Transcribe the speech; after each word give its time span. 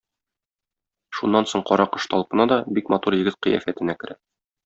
Шуннан 1.17 1.45
соң 1.51 1.65
Каракош 1.71 2.09
талпына 2.15 2.47
да 2.53 2.59
бик 2.79 2.91
матур 2.95 3.19
егет 3.21 3.39
кыяфәтенә 3.47 3.99
керә. 4.05 4.19